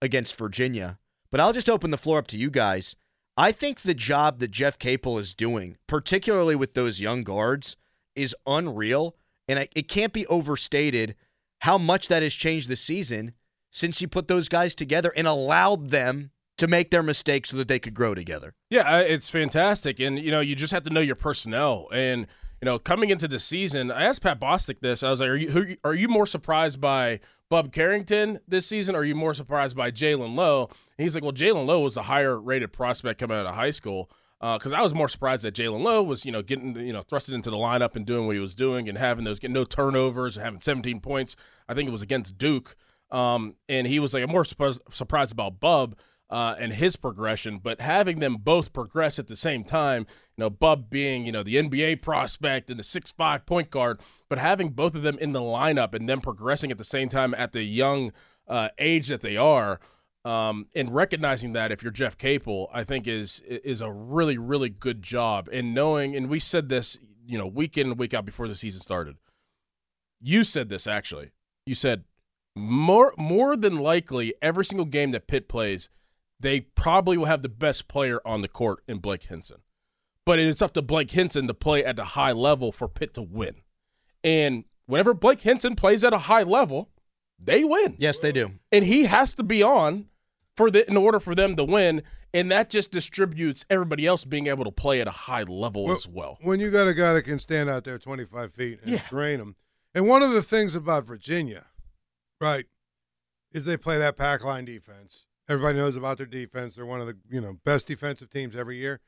[0.00, 1.00] against Virginia.
[1.32, 2.94] But I'll just open the floor up to you guys.
[3.36, 7.74] I think the job that Jeff Capel is doing, particularly with those young guards,
[8.14, 9.16] is unreal.
[9.48, 11.14] And I, it can't be overstated
[11.60, 13.32] how much that has changed the season
[13.70, 17.68] since he put those guys together and allowed them to make their mistakes so that
[17.68, 18.54] they could grow together.
[18.70, 19.98] Yeah, it's fantastic.
[19.98, 21.88] And, you know, you just have to know your personnel.
[21.92, 22.26] And,
[22.60, 25.02] you know, coming into the season, I asked Pat Bostick this.
[25.02, 28.94] I was like, are you, are you more surprised by Bub Carrington this season?
[28.94, 30.68] Or are you more surprised by Jaland Lowe?
[30.96, 33.72] And he's like, well, Jaland Lowe was a higher rated prospect coming out of high
[33.72, 34.08] school.
[34.40, 37.02] Because uh, I was more surprised that Jaland Lowe was, you know, getting, you know,
[37.02, 39.64] thrusted into the lineup and doing what he was doing and having those, getting no
[39.64, 41.36] turnovers and having 17 points.
[41.68, 42.76] I think it was against Duke.
[43.10, 45.96] Um, and he was like, more surprised, about Bub
[46.30, 50.50] uh, and his progression, but having them both progress at the same time, you know,
[50.50, 54.70] Bub being, you know, the NBA prospect and the six five point guard, but having
[54.70, 57.62] both of them in the lineup and them progressing at the same time at the
[57.62, 58.12] young
[58.48, 59.80] uh, age that they are,
[60.24, 64.68] um, and recognizing that if you're Jeff Capel, I think is is a really really
[64.70, 65.48] good job.
[65.52, 68.54] And knowing, and we said this, you know, week in and week out before the
[68.54, 69.16] season started.
[70.20, 71.30] You said this actually.
[71.66, 72.04] You said
[72.54, 75.88] more more than likely every single game that Pitt plays
[76.40, 79.62] they probably will have the best player on the court in Blake Hinson.
[80.26, 83.22] But it's up to Blake Hinson to play at a high level for Pitt to
[83.22, 83.56] win.
[84.22, 86.90] And whenever Blake Hinson plays at a high level,
[87.38, 87.94] they win.
[87.98, 88.52] Yes, they do.
[88.72, 90.08] And he has to be on
[90.56, 94.46] for the in order for them to win, and that just distributes everybody else being
[94.46, 96.38] able to play at a high level well, as well.
[96.42, 99.02] When you got a guy that can stand out there 25 feet and yeah.
[99.08, 99.56] drain them.
[99.94, 101.66] And one of the things about Virginia,
[102.40, 102.66] right,
[103.52, 105.26] is they play that pack line defense.
[105.48, 106.74] Everybody knows about their defense.
[106.74, 109.00] They're one of the you know best defensive teams every year.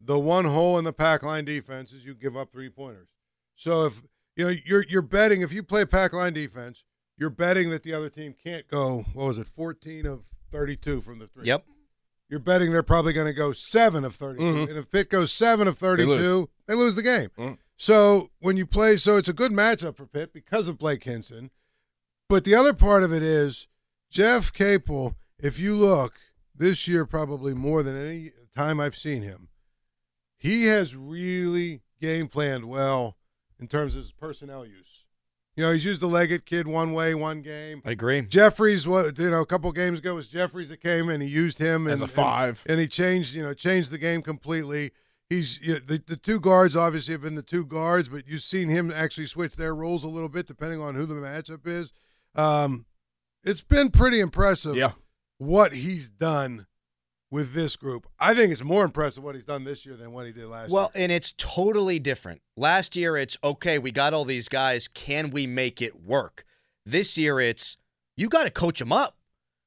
[0.00, 3.08] The one hole in the pack line defense is you give up three pointers.
[3.54, 4.02] So if
[4.36, 6.84] you know you're you're betting if you play pack line defense,
[7.16, 9.04] you're betting that the other team can't go.
[9.12, 9.46] What was it?
[9.46, 11.46] 14 of 32 from the three.
[11.46, 11.64] Yep.
[12.28, 14.70] You're betting they're probably going to go seven of 32, mm-hmm.
[14.70, 17.28] and if Pitt goes seven of 32, they lose, they lose the game.
[17.36, 17.54] Mm-hmm.
[17.76, 21.50] So when you play, so it's a good matchup for Pitt because of Blake Hinson.
[22.28, 23.66] But the other part of it is
[24.10, 26.14] Jeff Capel if you look
[26.54, 29.48] this year, probably more than any time I've seen him,
[30.38, 33.16] he has really game planned well
[33.58, 35.01] in terms of his personnel use.
[35.56, 37.82] You know, he's used the Leggett kid one way, one game.
[37.84, 38.22] I agree.
[38.22, 41.58] Jeffress, what you know, a couple games ago was Jeffress that came and he used
[41.58, 44.92] him as and, a five, and, and, he changed, you know, changed the game completely.
[45.28, 48.42] He's you know, the the two guards obviously have been the two guards, but you've
[48.42, 51.92] seen him actually switch their roles a little bit depending on who the matchup is.
[52.34, 52.86] Um,
[53.44, 54.74] it's been pretty impressive.
[54.74, 54.92] Yeah
[55.42, 56.66] what he's done
[57.32, 58.06] with this group.
[58.20, 60.70] I think it's more impressive what he's done this year than what he did last
[60.70, 60.90] well, year.
[60.94, 62.42] Well, and it's totally different.
[62.56, 64.86] Last year, it's okay, we got all these guys.
[64.86, 66.44] Can we make it work?
[66.84, 67.78] This year, it's
[68.16, 69.16] you got to coach them up.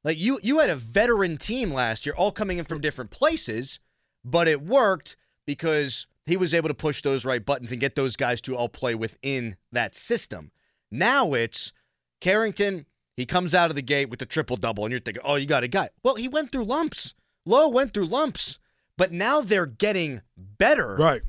[0.04, 3.80] Like you, you had a veteran team last year, all coming in from different places,
[4.24, 8.16] but it worked because he was able to push those right buttons and get those
[8.16, 10.52] guys to all play within that system.
[10.92, 11.74] Now it's
[12.22, 12.86] Carrington
[13.18, 15.46] he comes out of the gate with the triple double, and you're thinking, oh, you
[15.46, 15.90] got a guy.
[16.04, 17.14] Well, he went through lumps.
[17.46, 18.60] Lowe went through lumps,
[18.98, 20.96] but now they're getting better.
[20.96, 21.22] Right.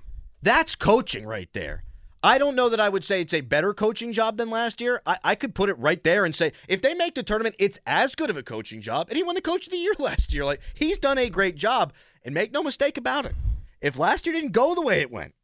[0.42, 1.84] That's coaching right there.
[2.22, 5.00] I don't know that I would say it's a better coaching job than last year.
[5.06, 7.78] I, I could put it right there and say if they make the tournament, it's
[7.86, 9.08] as good of a coaching job.
[9.08, 10.44] And he won the coach of the year last year.
[10.44, 11.92] Like he's done a great job.
[12.24, 13.36] And make no mistake about it.
[13.80, 15.34] If last year didn't go the way it went,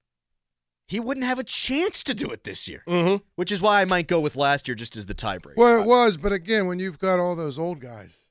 [0.88, 2.82] he wouldn't have a chance to do it this year.
[2.88, 3.22] Mm-hmm.
[3.36, 5.56] Which is why I might go with last year just as the tiebreaker.
[5.56, 8.28] Well, it was, but again, when you've got all those old guys,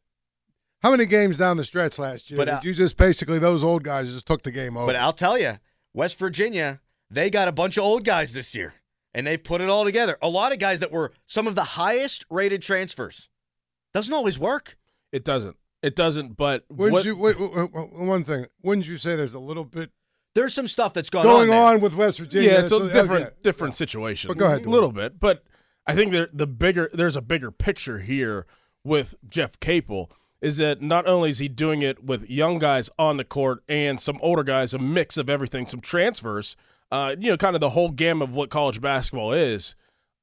[0.82, 2.38] how many games down the stretch last year?
[2.38, 4.88] But did you just basically those old guys just took the game over?
[4.88, 5.60] But I'll tell you,
[5.94, 8.74] West Virginia, they got a bunch of old guys this year,
[9.14, 10.18] and they've put it all together.
[10.22, 13.30] A lot of guys that were some of the highest rated transfers.
[13.94, 14.78] Doesn't always work.
[15.12, 15.58] It doesn't.
[15.82, 16.38] It doesn't.
[16.38, 17.16] But wouldn't what, you?
[17.16, 18.46] Wait, wait, wait, one thing.
[18.64, 19.92] Wouldn't you say there's a little bit
[20.34, 22.52] there's some stuff that's gone going on, on, with West Virginia.
[22.52, 23.36] Yeah, it's a different okay.
[23.44, 23.78] different yeah.
[23.78, 24.28] situation.
[24.30, 25.20] But go ahead, a little bit.
[25.20, 25.44] But
[25.86, 28.46] I think the the bigger there's a bigger picture here
[28.84, 33.18] with Jeff Capel is that not only is he doing it with young guys on
[33.18, 36.56] the court and some older guys, a mix of everything, some transfers,
[36.92, 39.76] uh, you know, kind of the whole gamut of what college basketball is.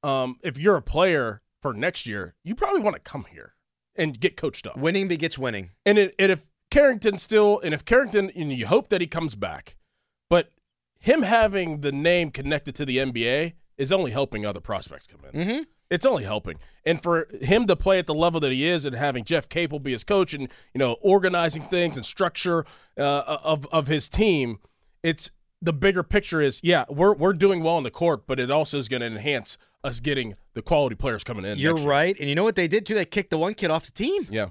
[0.03, 3.55] Um, if you're a player for next year, you probably want to come here
[3.95, 4.77] and get coached up.
[4.77, 5.71] Winning begets winning.
[5.85, 9.35] And, it, and if Carrington still, and if Carrington, and you hope that he comes
[9.35, 9.77] back,
[10.29, 10.51] but
[10.99, 15.47] him having the name connected to the NBA is only helping other prospects come in.
[15.47, 15.63] Mm-hmm.
[15.89, 18.95] It's only helping, and for him to play at the level that he is, and
[18.95, 22.63] having Jeff Capel be his coach, and you know organizing things and structure
[22.97, 24.59] uh, of of his team,
[25.01, 28.51] it's the bigger picture is yeah we're we're doing well on the court, but it
[28.51, 31.57] also is going to enhance us getting the quality players coming in.
[31.57, 32.93] You're right, and you know what they did too?
[32.93, 34.27] They kicked the one kid off the team.
[34.29, 34.49] Yeah,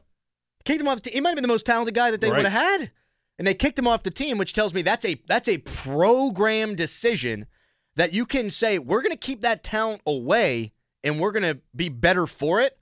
[0.65, 0.97] kicked him off.
[0.97, 1.15] The team.
[1.15, 2.39] He might have been the most talented guy that they right.
[2.39, 2.91] would have had.
[3.39, 6.75] and they kicked him off the team, which tells me that's a that's a program
[6.75, 7.47] decision
[7.95, 10.73] that you can say we're going to keep that talent away
[11.09, 12.79] and we're going to be better for it.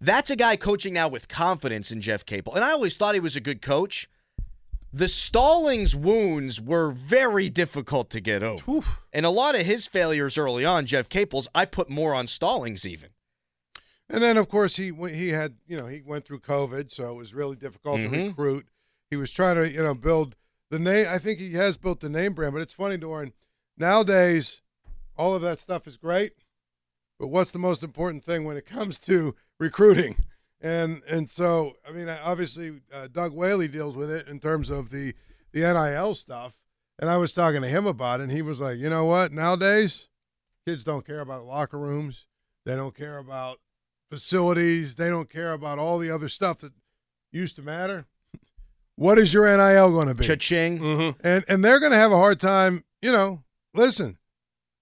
[0.00, 2.54] That's a guy coaching now with confidence in Jeff Capel.
[2.54, 4.08] And I always thought he was a good coach.
[4.92, 8.70] The Stallings wounds were very difficult to get over.
[8.70, 9.02] Oof.
[9.12, 12.86] And a lot of his failures early on, Jeff Capel's, I put more on Stallings
[12.86, 13.10] even.
[14.08, 17.14] And then, of course, he he had you know he went through COVID, so it
[17.16, 18.14] was really difficult Mm-hmm.
[18.14, 18.66] to recruit.
[19.10, 20.36] He was trying to you know build
[20.70, 21.06] the name.
[21.10, 23.32] I think he has built the name brand, but it's funny, Dorin.
[23.76, 24.62] Nowadays,
[25.16, 26.32] all of that stuff is great,
[27.18, 30.16] but what's the most important thing when it comes to recruiting?
[30.60, 34.90] And and so I mean, obviously, uh, Doug Whaley deals with it in terms of
[34.90, 35.14] the
[35.52, 36.54] the NIL stuff.
[36.98, 39.30] And I was talking to him about it, and he was like, you know what?
[39.30, 40.08] Nowadays,
[40.66, 42.26] kids don't care about locker rooms.
[42.64, 43.60] They don't care about
[44.10, 44.94] facilities.
[44.94, 46.72] They don't care about all the other stuff that
[47.32, 48.06] used to matter.
[48.96, 50.26] What is your NIL going to be?
[50.26, 50.78] Cha-ching.
[50.78, 51.26] Mm-hmm.
[51.26, 52.84] And and they're going to have a hard time.
[53.02, 53.42] You know,
[53.74, 54.16] listen,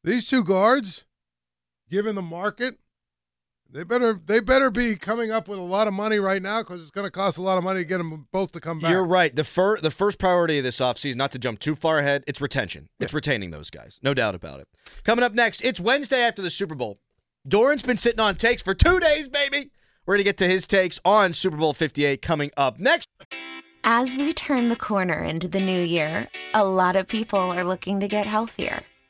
[0.05, 1.05] these two guards,
[1.91, 2.77] given the market,
[3.71, 6.81] they better they better be coming up with a lot of money right now because
[6.81, 8.91] it's going to cost a lot of money to get them both to come back.
[8.91, 9.35] You're right.
[9.35, 12.41] The fir- the first priority of this offseason, not to jump too far ahead, it's
[12.41, 12.89] retention.
[13.01, 13.99] It's retaining those guys.
[14.03, 14.69] No doubt about it.
[15.03, 17.01] Coming up next, it's Wednesday after the Super Bowl.
[17.47, 19.71] Dorin's been sitting on takes for two days, baby.
[20.07, 23.09] We're going to get to his takes on Super Bowl 58 coming up next.
[23.83, 28.01] As we turn the corner into the new year, a lot of people are looking
[28.01, 28.83] to get healthier.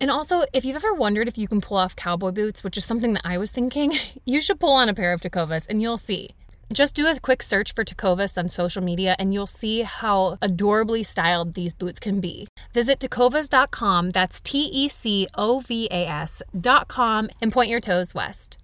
[0.00, 2.84] And also, if you've ever wondered if you can pull off cowboy boots, which is
[2.84, 5.98] something that I was thinking, you should pull on a pair of Tecovas and you'll
[5.98, 6.30] see.
[6.72, 11.02] Just do a quick search for Tecovas on social media and you'll see how adorably
[11.02, 12.46] styled these boots can be.
[12.74, 18.58] Visit tecovas.com, that's T E C O V A S.com, and point your toes west.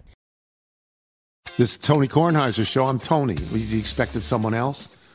[1.56, 2.86] This is Tony Kornheiser's show.
[2.86, 3.36] I'm Tony.
[3.36, 4.88] You expected someone else?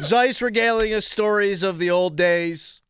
[0.00, 2.80] Zeise regaling us stories of the old days.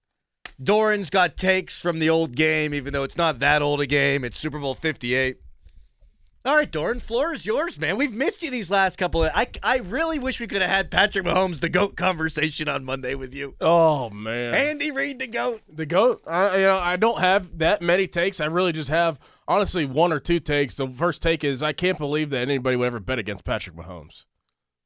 [0.62, 4.24] Dorin's got takes from the old game, even though it's not that old a game.
[4.24, 5.38] It's Super Bowl 58.
[6.44, 7.96] All right, Doran, floor is yours, man.
[7.96, 9.32] We've missed you these last couple of.
[9.34, 13.14] I I really wish we could have had Patrick Mahomes the goat conversation on Monday
[13.14, 13.54] with you.
[13.60, 15.60] Oh man, Andy Reid the goat.
[15.68, 16.22] the goat.
[16.26, 18.40] I, you know, I don't have that many takes.
[18.40, 20.74] I really just have honestly one or two takes.
[20.74, 24.24] The first take is I can't believe that anybody would ever bet against Patrick Mahomes.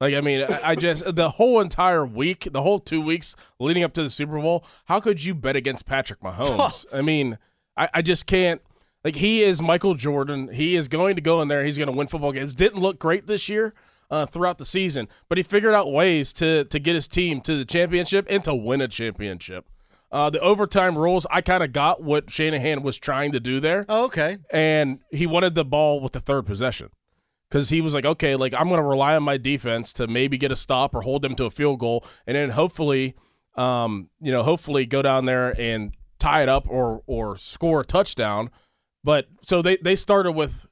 [0.02, 3.84] Like I mean, I, I just the whole entire week, the whole two weeks leading
[3.84, 4.64] up to the Super Bowl.
[4.86, 6.84] How could you bet against Patrick Mahomes?
[6.92, 7.38] I mean,
[7.76, 8.60] I, I just can't.
[9.04, 10.48] Like he is Michael Jordan.
[10.52, 11.64] He is going to go in there.
[11.64, 12.52] He's going to win football games.
[12.52, 13.74] Didn't look great this year
[14.10, 17.56] uh, throughout the season, but he figured out ways to to get his team to
[17.56, 19.66] the championship and to win a championship.
[20.10, 23.84] Uh, the overtime rules, I kind of got what Shanahan was trying to do there.
[23.88, 24.38] Oh, okay.
[24.50, 26.90] And he wanted the ball with the third possession
[27.52, 30.38] because he was like, okay, like I'm going to rely on my defense to maybe
[30.38, 33.14] get a stop or hold them to a field goal, and then hopefully,
[33.56, 37.84] um, you know, hopefully go down there and tie it up or or score a
[37.84, 38.50] touchdown.
[39.04, 40.66] But so they they started with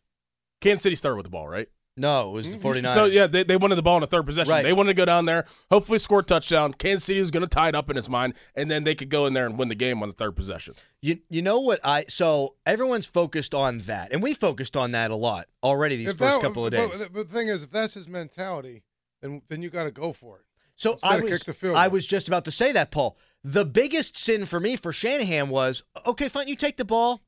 [0.63, 1.69] Kansas City started with the ball, right?
[1.97, 2.95] No, it was the 49ers.
[2.95, 4.51] So yeah, they, they wanted the ball in the third possession.
[4.51, 4.65] Right.
[4.65, 6.73] They wanted to go down there, hopefully score a touchdown.
[6.73, 9.11] Kansas City was going to tie it up in his mind, and then they could
[9.11, 10.75] go in there and win the game on the third possession.
[11.03, 15.11] You you know what I so everyone's focused on that, and we focused on that
[15.11, 16.91] a lot already these If first that- couple of days.
[16.91, 18.83] But, the thing is, if that's his mentality,
[19.21, 20.45] then then you got to go for it.
[20.77, 23.19] So Instead I was kick the field I was just about to say that, Paul.
[23.45, 27.23] The biggest sin for me for Shanahan was okay, fine, you take the ball.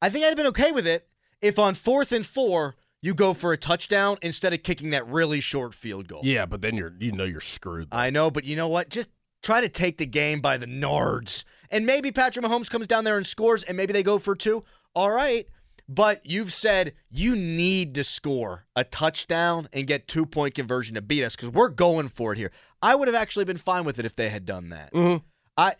[0.00, 1.08] I think I'd have been okay with it
[1.40, 5.38] if on fourth and four you go for a touchdown instead of kicking that really
[5.38, 6.22] short field goal.
[6.24, 7.88] Yeah, but then you're you know you're screwed.
[7.92, 8.88] I know, but you know what?
[8.88, 9.10] Just
[9.42, 11.44] try to take the game by the nards.
[11.70, 14.64] And maybe Patrick Mahomes comes down there and scores, and maybe they go for two.
[14.94, 15.46] All right.
[15.86, 21.02] But you've said you need to score a touchdown and get two point conversion to
[21.02, 22.52] beat us because we're going for it here.
[22.80, 24.94] I would have actually been fine with it if they had done that.
[24.94, 25.22] Mhm.
[25.58, 25.74] I,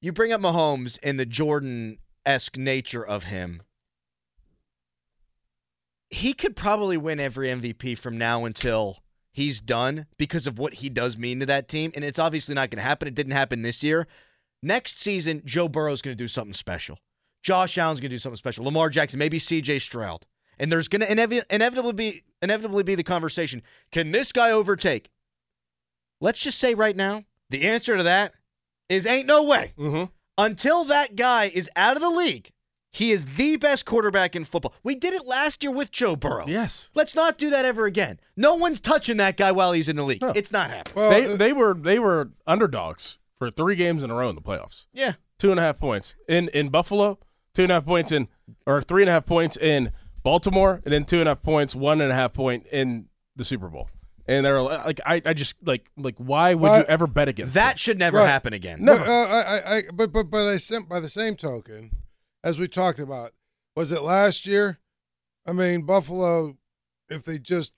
[0.00, 3.62] you bring up Mahomes and the Jordan esque nature of him.
[6.10, 8.98] He could probably win every MVP from now until
[9.32, 11.92] he's done because of what he does mean to that team.
[11.94, 13.08] And it's obviously not going to happen.
[13.08, 14.06] It didn't happen this year.
[14.62, 16.98] Next season, Joe Burrow's going to do something special.
[17.42, 18.64] Josh Allen's going to do something special.
[18.64, 20.26] Lamar Jackson, maybe CJ Stroud.
[20.58, 23.62] And there's going to inevi- inevitably be inevitably be the conversation.
[23.92, 25.10] Can this guy overtake?
[26.20, 28.34] Let's just say right now, the answer to that
[28.88, 29.72] is ain't no way.
[29.78, 30.10] Mm-hmm.
[30.36, 32.50] Until that guy is out of the league,
[32.92, 34.74] he is the best quarterback in football.
[34.82, 36.44] We did it last year with Joe Burrow.
[36.48, 36.88] Yes.
[36.94, 38.18] Let's not do that ever again.
[38.36, 40.22] No one's touching that guy while he's in the league.
[40.34, 41.08] It's not happening.
[41.10, 44.86] they they were they were underdogs for three games in a row in the playoffs.
[44.92, 45.14] Yeah.
[45.38, 47.18] Two and a half points in in Buffalo,
[47.54, 48.28] two and a half points in
[48.66, 51.74] or three and a half points in Baltimore, and then two and a half points,
[51.74, 53.88] one and a half point in the Super Bowl.
[54.26, 57.70] And they're like, I, I just like like why would you ever bet against that
[57.70, 57.76] them?
[57.78, 58.26] should never Right.
[58.26, 58.84] happen again.
[58.84, 61.90] No, uh, I, I, I, but but but I sent by the same token,
[62.42, 63.32] as we talked about,
[63.76, 64.78] was it last year?
[65.46, 66.56] I mean, Buffalo,
[67.08, 67.72] if they just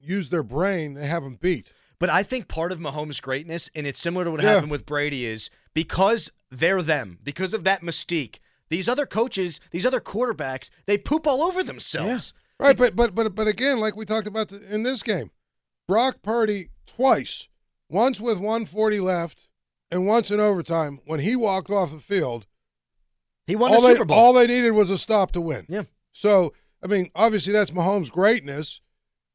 [0.00, 1.72] use their brain, they have them beat.
[1.98, 4.52] But I think part of Mahomes' greatness, and it's similar to what Yeah.
[4.54, 8.36] happened with Brady, is because they're them, because of that mystique.
[8.68, 12.32] These other coaches, these other quarterbacks, they poop all over themselves.
[12.58, 15.30] Right, but but but but again, like we talked about the, in this game,
[15.86, 17.48] Brock Purdy twice,
[17.88, 19.48] once with 140 left,
[19.90, 22.46] and once in overtime when he walked off the field.
[23.46, 24.18] He won all the they, Super Bowl.
[24.18, 25.66] All they needed was a stop to win.
[25.68, 25.84] Yeah.
[26.12, 28.80] So I mean, obviously that's Mahomes' greatness,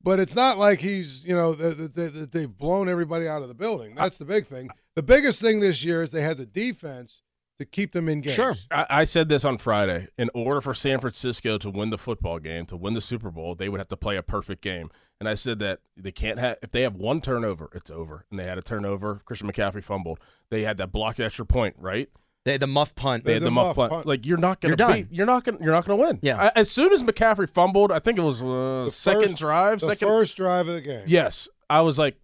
[0.02, 3.48] but it's not like he's you know that that- that they've blown everybody out of
[3.48, 3.96] the building.
[3.96, 4.70] That's the big thing.
[4.96, 7.24] The biggest thing this year is they had the defense
[7.60, 8.36] to keep them in games.
[8.36, 8.56] Sure.
[8.72, 10.08] I, I said this on Friday.
[10.18, 13.54] In order for San Francisco to win the football game, to win the Super Bowl,
[13.56, 14.90] they would have to play a perfect game.
[15.20, 18.26] And I said that they can't have if they have one turnover, it's over.
[18.32, 19.22] And they had a turnover.
[19.26, 20.20] Christian McCaffrey fumbled.
[20.50, 22.10] They had that blocked extra point, right?
[22.46, 23.24] They had the muff punt.
[23.24, 24.06] They had the, muff punt.
[24.08, 24.94] Like you're not gonna You're done.
[24.94, 25.12] beat.
[25.12, 25.60] You're not gonna.
[25.62, 26.20] You're not gonna win.
[26.22, 26.42] Yeah.
[26.42, 29.80] I- as soon as McCaffrey fumbled, I think it was uh, The second first- drive,
[29.80, 31.04] the second first drive of the game.
[31.08, 32.16] Yes, I was like,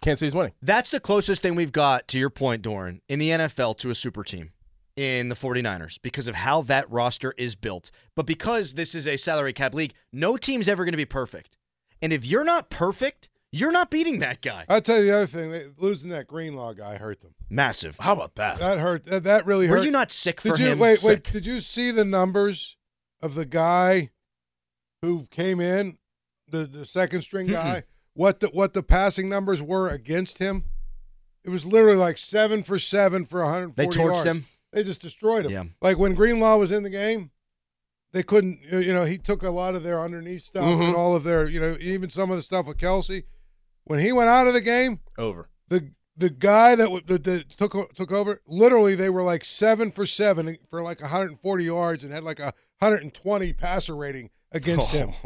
[0.00, 0.52] can't Kansas City's winning.
[0.62, 3.94] That's the closest thing we've got, to your point, Dorin, in the NFL to a
[3.94, 4.52] super team
[4.96, 7.90] in the 49ers because of how that roster is built.
[8.14, 11.58] But because this is a salary cap league, no team's ever going to be perfect.
[12.00, 13.28] And if you're not perfect,
[13.58, 14.64] you're not beating that guy.
[14.68, 17.34] I'll tell you the other thing: they, losing that Greenlaw guy hurt them.
[17.50, 17.96] Massive.
[17.98, 18.58] How about that?
[18.58, 19.04] That hurt.
[19.04, 19.78] That, that really hurt.
[19.78, 20.78] Were you not sick Did for you him?
[20.78, 20.98] wait?
[20.98, 21.08] Sick.
[21.08, 21.32] Wait.
[21.32, 22.76] Did you see the numbers
[23.22, 24.10] of the guy
[25.02, 25.98] who came in,
[26.48, 27.84] the the second string guy?
[28.14, 30.64] what the what the passing numbers were against him?
[31.44, 34.28] It was literally like seven for seven for 140 They torched yards.
[34.28, 34.46] him?
[34.72, 35.52] They just destroyed him.
[35.52, 35.64] Yeah.
[35.80, 37.30] Like when Greenlaw was in the game,
[38.12, 38.60] they couldn't.
[38.70, 40.88] You know, he took a lot of their underneath stuff Mhm.
[40.88, 41.48] and all of their.
[41.48, 43.24] You know, even some of the stuff with Kelce.
[43.86, 45.48] When he went out of the game, Over.
[45.68, 49.90] the the guy that, w- that, that took took over, literally they were like seven
[49.90, 55.12] for seven for like 140 yards and had like a 120 passer rating against him.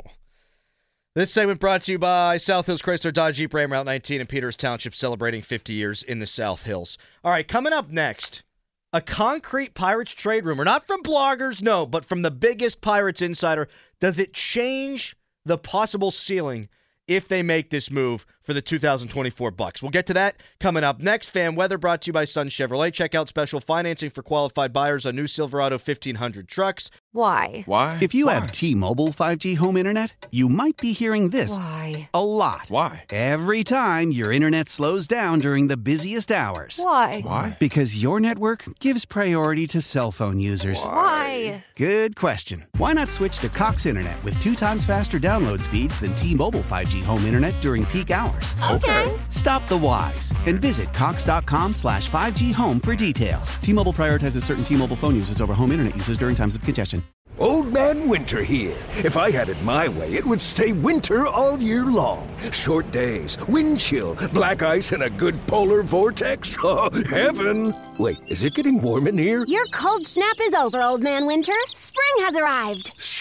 [1.17, 4.29] This segment brought to you by South Hills Chrysler Dodge Jeep Ram Route 19 in
[4.29, 6.99] Peters Township, celebrating 50 years in the South Hills.
[7.25, 8.45] All right, coming up next,
[8.93, 13.67] a concrete Pirates trade rumor, not from bloggers, no, but from the biggest Pirates insider.
[13.99, 16.69] Does it change the possible ceiling
[17.09, 19.80] if they make this move for for the 2024 Bucs.
[19.80, 21.30] We'll get to that coming up next.
[21.30, 22.92] Fan weather brought to you by Sun Chevrolet.
[22.92, 26.90] Check out special financing for qualified buyers on new Silverado 1500 trucks.
[27.12, 27.62] Why?
[27.66, 27.98] Why?
[28.01, 28.34] If you Why?
[28.34, 32.09] have T-Mobile 5G home internet, you might be hearing this Why?
[32.14, 32.66] a lot.
[32.68, 33.05] Why?
[33.11, 36.78] Every time your internet slows down during the busiest hours.
[36.82, 37.20] Why?
[37.20, 37.57] Why?
[37.59, 40.80] Because your network gives priority to cell phone users.
[40.84, 41.64] Why?
[41.76, 42.66] Good question.
[42.78, 47.03] Why not switch to Cox Internet with two times faster download speeds than T-Mobile 5G
[47.03, 48.11] home internet during peak
[48.41, 48.57] hours?
[48.84, 49.18] Okay.
[49.28, 53.57] Stop the whys and visit cox.com slash 5G home for details.
[53.57, 57.03] T-Mobile prioritizes certain T-Mobile phone users over home internet users during times of congestion.
[57.38, 58.76] Old Man Winter here.
[58.99, 62.28] If I had it my way, it would stay winter all year long.
[62.53, 66.57] Short days, wind chill, black ice, and a good polar vortex.
[66.62, 67.74] Oh, heaven!
[67.99, 69.45] Wait, is it getting warm in here?
[69.47, 71.55] Your cold snap is over, Old Man Winter.
[71.72, 72.93] Spring has arrived.